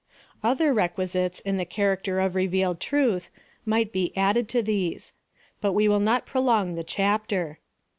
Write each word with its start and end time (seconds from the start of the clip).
Other 0.43 0.73
requisites 0.73 1.41
in 1.41 1.57
the 1.57 1.63
character 1.63 2.19
of 2.19 2.33
revealed 2.33 2.79
truth 2.79 3.29
might 3.65 3.91
be 3.91 4.11
added 4.17 4.49
to 4.49 4.63
these; 4.63 5.13
but 5.61 5.73
we 5.73 5.87
will 5.87 5.99
not 5.99 6.25
prolong 6.25 6.73
the 6.73 6.83
chapter. 6.83 7.59